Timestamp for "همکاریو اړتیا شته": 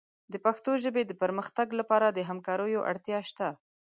2.29-3.49